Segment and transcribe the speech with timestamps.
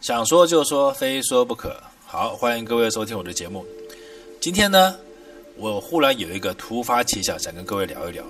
[0.00, 1.76] 想说就说，非说不可。
[2.06, 3.66] 好，欢迎各位收听我的节目。
[4.40, 4.96] 今天呢，
[5.56, 8.24] 我忽然有一个突发奇想，想跟各位聊一聊。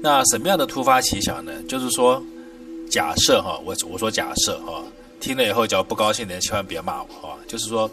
[0.00, 1.52] 那什么样的突发奇想呢？
[1.68, 2.22] 就是说，
[2.90, 4.82] 假设哈，我我说假设哈，
[5.20, 7.38] 听了以后只要不高兴的人千万别骂我哈。
[7.46, 7.88] 就是说，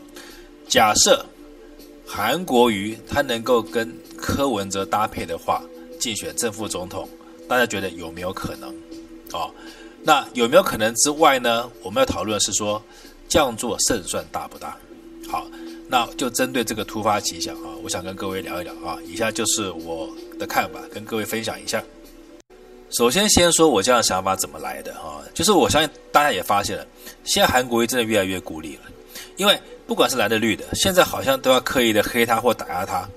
[0.69, 1.25] 假设
[2.07, 5.61] 韩国瑜他能够跟柯文哲搭配的话，
[5.99, 7.05] 竞选正副总统，
[7.49, 8.73] 大家觉得有没有可能？
[9.33, 9.49] 哦，
[10.03, 11.69] 那有没有可能之外呢？
[11.83, 12.81] 我们要讨论的是说，
[13.29, 14.75] 这样做胜算大不大？
[15.29, 15.45] 好，
[15.87, 18.97] 那就针对这个突发奇想啊，我想跟各位聊一聊啊。
[19.05, 20.09] 以下就是我
[20.39, 21.83] 的看法，跟各位分享一下。
[22.89, 25.21] 首先，先说我这样想法怎么来的啊？
[25.33, 26.85] 就是我相信大家也发现了，
[27.23, 28.81] 现在韩国瑜真的越来越孤立了，
[29.37, 33.07] 因为不管是蓝的绿的，现在好像都要刻意的黑他或打压他，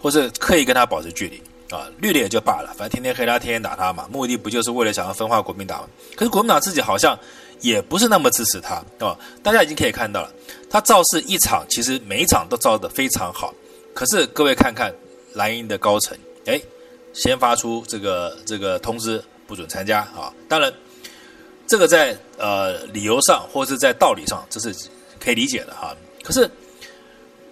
[0.00, 1.40] 或是刻意跟他保持距离。
[1.70, 5.88] 啊，绿的也就罢了，反正天天黑他，天天打他嘛，目的不就是为了想要分化国民党吗？
[6.14, 7.18] 可是国民党自己好像
[7.60, 10.30] 也不是那么支持他，啊，大家已经可以看到了，
[10.68, 13.52] 他造势一场，其实每一场都造得非常好。
[13.94, 14.94] 可是各位看看
[15.32, 16.60] 蓝营的高层，哎，
[17.12, 20.32] 先发出这个这个通知，不准参加啊。
[20.48, 20.72] 当然，
[21.66, 24.74] 这个在呃理由上或是在道理上，这是
[25.18, 25.96] 可以理解的哈。
[26.22, 26.50] 可是。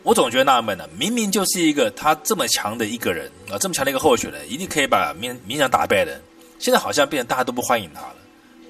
[0.02, 6.20] 我总觉得纳闷呢，明明就是一个他这么强的一个人啊，这么强的一个候选人，一定可以把民民党打败的，
[6.58, 8.16] 现在好像变成大家都不欢迎他了，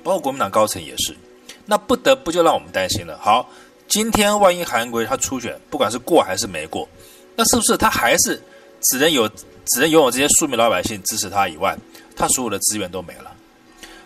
[0.02, 1.16] 包括国民党高层也是，
[1.64, 3.18] 那不得不就让我们担心了。
[3.18, 3.48] 好，
[3.88, 6.86] 今天万一韩国他初选，不管是过还是没过，
[7.34, 8.38] 那是不是他还是
[8.82, 9.26] 只能有
[9.64, 11.74] 只能拥有这些庶民老百姓支持他以外，
[12.14, 13.32] 他所有的资源都没了？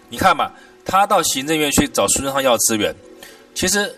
[0.09, 0.53] 你看嘛，
[0.85, 2.95] 他到行政院去找苏贞昌要资源，
[3.53, 3.93] 其实。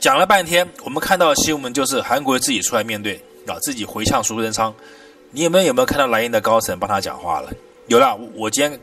[0.00, 4.72] 讲了半天，我们看到新闻就是韩国自己出来面对啊，自己回呛苏贞昌。
[5.32, 7.50] 你有没有有没有看到蓝营的高层帮他讲话了？
[7.88, 8.78] 有了，我今天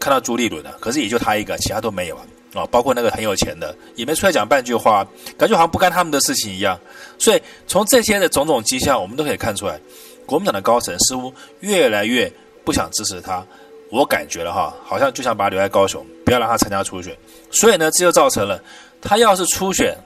[0.00, 2.66] 看到朱立伦了，可是也就他一个，其他都没有啊啊。
[2.66, 5.06] 包括那个很有钱的，也没出来讲半句话，
[5.38, 6.76] 感觉好像不干他们的事情一样。
[7.16, 9.78] 所以从这些的种种迹象，我们都可以看出来，
[10.26, 12.30] 国民党的高层似乎越来越
[12.64, 13.46] 不想支持他。
[13.92, 17.16] 我感觉了哈，好像就想把他留在高雄，不要让他参加初选。
[17.52, 18.60] 所以呢，这就造成了
[19.00, 19.96] 他要是初选。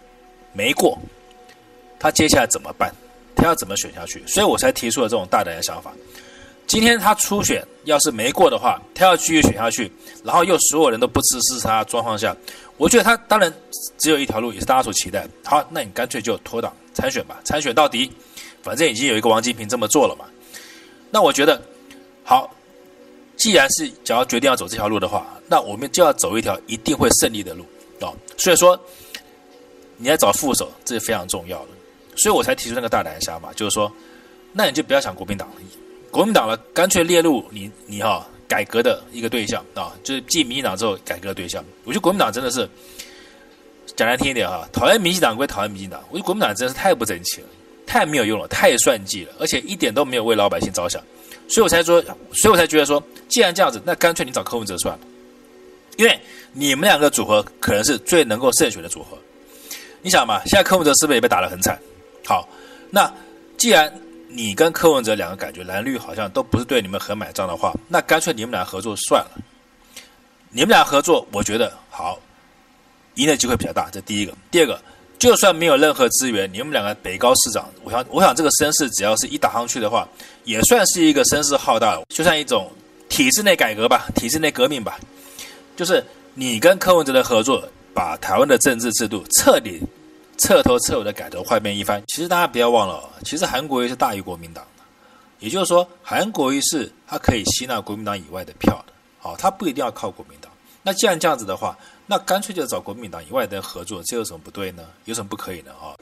[0.52, 0.98] 没过，
[1.98, 2.92] 他接下来怎么办？
[3.36, 4.22] 他要怎么选下去？
[4.26, 5.92] 所以我才提出了这种大胆的想法。
[6.66, 9.90] 今天他初选要是没过的话，他要继续选下去，
[10.22, 12.36] 然后又所有人都不支持他状况下，
[12.76, 13.52] 我觉得他当然
[13.96, 15.26] 只有一条路，也是大家所期待。
[15.44, 18.12] 好，那你干脆就脱党参选吧，参选到底，
[18.62, 20.26] 反正已经有一个王金平这么做了嘛。
[21.10, 21.60] 那我觉得，
[22.24, 22.52] 好，
[23.36, 27.64] 既然是只要决定要走这条路的话，那我们就要走一条一定会胜利的路
[28.00, 28.12] 啊。
[28.36, 28.78] 所以说。
[30.02, 31.68] 你要找副手，这是非常重要的，
[32.16, 33.92] 所以我才提出那个大胆的想法，就是说，
[34.50, 35.54] 那你就不要想国民党了，
[36.10, 41.62] 国民党了，干脆列入你你哈改革的一个对象啊，就是继民进党之后改革的对象。
[41.84, 42.66] 我觉得国民党真的是
[43.94, 47.46] 讲难听一点哈，讨厌民进党归讨厌民进党，我觉得国民党真的是太不争气了，
[47.86, 51.02] 太没有用了，太算计了，而且一点都没有为老百姓着想，
[51.46, 55.04] 所以我才说，所以我才觉得说，既然这样子，那干脆你找柯文哲算了，
[55.98, 56.18] 因为
[56.54, 59.18] 你们两个组合可能是最能够胜选的组合。
[60.02, 61.78] 你想嘛，现在柯文哲是不是也被打得很惨？
[62.24, 62.48] 好，
[62.90, 63.12] 那
[63.56, 63.92] 既然
[64.28, 69.30] 你跟柯文哲两个感觉蓝绿好像都不是对你们很买账的话，那干脆你们俩合作算了。
[70.50, 72.18] 你们俩合作，我觉得好，
[73.14, 73.88] 赢的机会比较大。
[73.90, 74.80] 这第一个，第二个，
[75.18, 80.08] 就算没有任何资源，你们两个北高市长，我想，我想这个声势只要是一打上去的话，
[80.44, 82.70] 也算是一个声势浩大，就像一种
[83.08, 84.98] 体制内改革吧，体制内革命吧，
[85.76, 87.62] 就是你跟柯文哲的合作。
[87.94, 89.80] 把台湾的政治制度彻底、
[90.38, 92.02] 彻头彻尾的改头换面一番。
[92.06, 94.84] 其实大家不要忘了，其实韩国瑜是大于国民党的，
[95.38, 98.92] 也就是说，韩国瑜是他可以吸纳国民党以外的票的。
[99.18, 100.50] 好，他不一定要靠国民党。
[100.82, 104.82] 那既然这样子的话，那干脆就找国民党以外的合作，这有什么不对呢？
[105.04, 105.72] 有什么不可以呢？
[105.72, 105.92] 啊，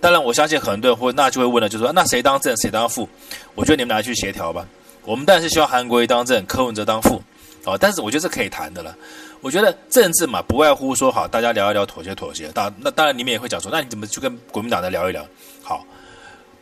[0.00, 3.08] 当然，我相信很多人会那就会问了，就说，那谁当正，谁当副？
[3.54, 4.66] 我觉得你们俩去协调吧。
[5.04, 7.22] 我们当然是希望韩国瑜当正，柯文哲当副。
[7.64, 8.94] 哦，但是我觉得是可以谈的了。
[9.40, 12.48] 我觉得政治嘛，不外乎说好，大家聊一聊，妥协妥协。
[12.52, 15.26] 当那当然，你们也会讲说，那你怎么去跟国民党的聊一聊？
[15.62, 15.84] 好，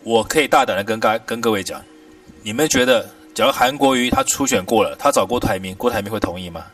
[0.03, 1.81] 我可以大胆的跟各跟各位讲，
[2.43, 6.67] 你们觉得，假如韩国瑜他初选过了，他找郭台铭，郭台铭会同意吗？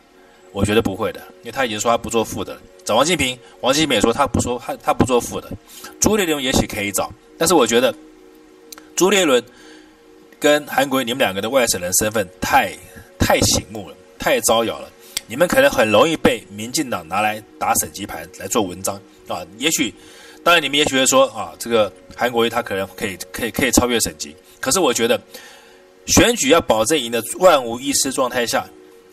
[0.53, 2.59] 我觉得不会的，因为他已经说他不做副的。
[2.85, 5.51] 找王金平，王金平也说他不说他他不做副的。
[6.01, 7.95] 朱立伦也许可以找，但是我觉得
[8.97, 9.45] 朱立伦
[10.41, 12.73] 跟韩国瑜你们两个的外省人身份太
[13.19, 13.95] 太醒目了，
[14.29, 14.89] 太招摇了。
[15.27, 19.45] 你们可能很容易被民进党拿来打省级牌来做文章啊！
[19.59, 19.93] 也许，
[20.43, 24.35] 当然你们也许会说啊，这个韩国瑜他可能可以可以 可以超越省级。
[24.59, 25.21] 可是我觉得，
[26.07, 28.67] 选举要保证赢的万无一失状态下，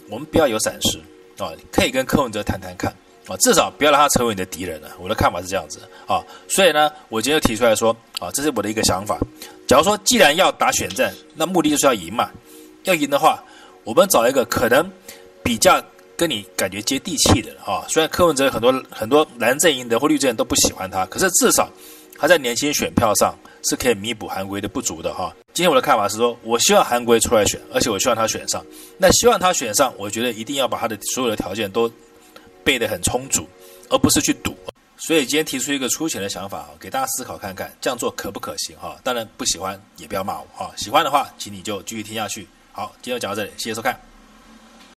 [0.10, 1.00] 我们不要有闪失
[1.44, 1.52] 啊！
[1.72, 2.90] 可以跟柯文哲谈谈看，
[3.28, 4.90] 啊，至少不要让他成为你的敌人了。
[5.00, 9.20] 我的看法是这样子啊，所以呢，我今天就提出来说啊，这是我的一个想法。
[9.68, 12.30] 假如说既然要打选战，那目的就是要赢嘛。
[12.84, 13.44] 要赢的话，
[13.84, 14.90] 我们找一个可能
[15.46, 15.80] 比较
[16.18, 17.86] 跟你感觉接地气的啊。
[17.88, 21.70] 虽然柯文哲很多很多蓝阵营的或绿阵营都不喜欢他，可是至少
[22.18, 25.32] 他在年轻选票上是可以弥补韩国的不足的哈。
[25.54, 28.66] 今天我的看法是说，我希望韩国出来选，而且我希望他选上。
[28.98, 31.90] 那希望他选上，我觉得一定要把他的所有的条件都
[32.64, 33.48] 备得很充足，
[33.90, 34.58] 而不是去赌。
[34.98, 38.98] 所以今天提出一个粗浅的想法啊，给大家思考看看，这样做可不可行哈？
[39.04, 42.48] 当然不喜欢也不要骂我哈，喜欢的话，请你就继续听下去。
[42.72, 44.15] 好，今天就讲到这里，谢谢收看。